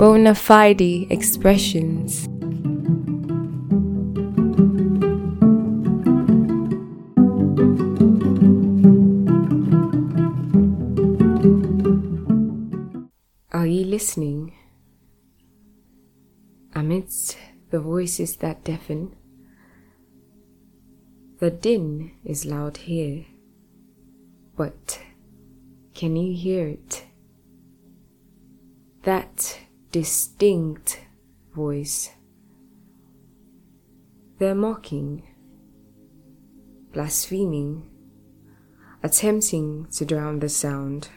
[0.00, 2.26] bona fide expressions.
[13.52, 14.54] Are you listening?
[16.74, 17.36] Amidst
[17.70, 19.14] the voices that deafen,
[21.40, 23.26] the din is loud here,
[24.60, 25.00] but
[25.94, 27.06] can you hear it?
[29.04, 29.58] That
[29.90, 31.00] distinct
[31.56, 32.10] voice.
[34.38, 35.22] They're mocking,
[36.92, 37.88] blaspheming,
[39.02, 41.08] attempting to drown the sound.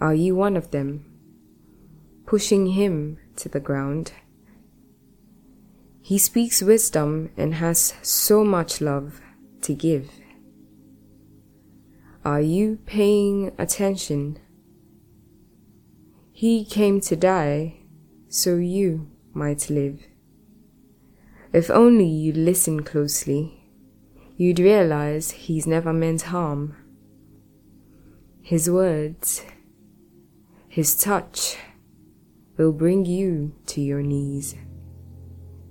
[0.00, 1.04] Are you one of them,
[2.26, 4.10] pushing him to the ground?
[6.02, 9.20] He speaks wisdom and has so much love
[9.62, 10.10] to give.
[12.26, 14.40] Are you paying attention?
[16.32, 17.76] He came to die
[18.28, 20.00] so you might live.
[21.52, 23.70] If only you listen closely,
[24.36, 26.74] you'd realize he's never meant harm.
[28.42, 29.44] His words,
[30.68, 31.56] his touch
[32.56, 34.56] will bring you to your knees,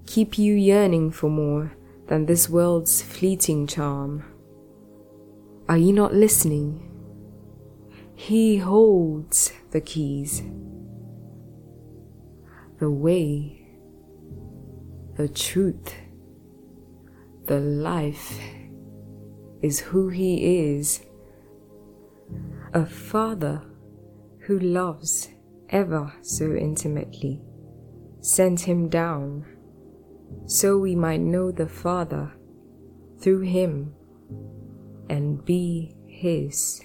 [0.05, 1.73] keep you yearning for more
[2.07, 4.23] than this world's fleeting charm.
[5.67, 6.91] Are you not listening?
[8.13, 10.43] He holds the keys,
[12.79, 13.67] the way,
[15.17, 15.95] the truth,
[17.45, 18.39] the life
[19.63, 21.01] is who He is.
[22.75, 23.63] A Father
[24.41, 25.29] who loves
[25.69, 27.41] ever so intimately
[28.21, 29.45] sent Him down
[30.45, 32.31] so we might know the Father
[33.19, 33.95] through Him
[35.09, 36.81] and be His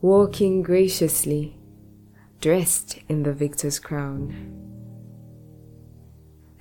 [0.00, 1.54] walking graciously,
[2.40, 4.56] dressed in the victor's crown.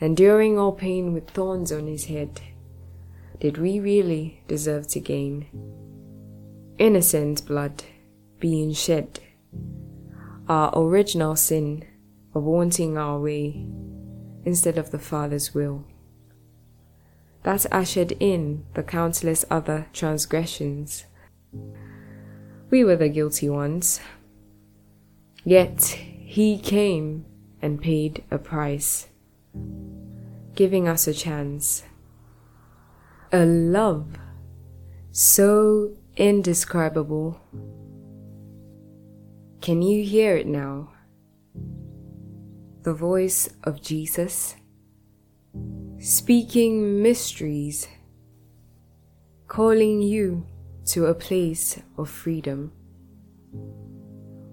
[0.01, 2.41] Enduring all pain with thorns on his head,
[3.39, 5.47] did we really deserve to gain?
[6.77, 7.83] Innocent blood
[8.39, 9.19] being shed,
[10.49, 11.85] our original sin
[12.33, 13.65] of wanting our way
[14.43, 15.85] instead of the Father's will.
[17.49, 21.05] That ushered in the countless other transgressions
[22.69, 23.99] we were the guilty ones.
[25.43, 27.25] Yet he came
[27.59, 29.07] and paid a price,
[30.53, 31.81] giving us a chance.
[33.31, 34.19] A love
[35.11, 37.41] so indescribable.
[39.59, 40.91] Can you hear it now?
[42.83, 44.55] The voice of Jesus
[45.99, 47.89] speaking mysteries,
[49.49, 50.45] calling you
[50.85, 52.71] to a place of freedom.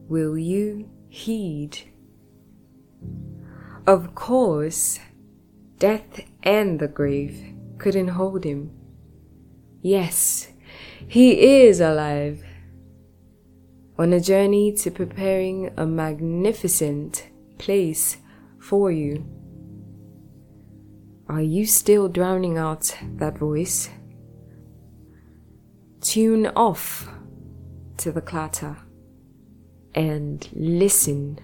[0.09, 1.79] Will you heed?
[3.87, 4.99] Of course,
[5.79, 8.73] death and the grave couldn't hold him.
[9.83, 10.49] Yes,
[11.07, 12.43] he is alive.
[13.97, 18.17] On a journey to preparing a magnificent place
[18.59, 19.25] for you.
[21.29, 23.91] Are you still drowning out that voice?
[26.01, 27.09] Tune off
[27.97, 28.77] to the clatter
[29.95, 31.41] and listen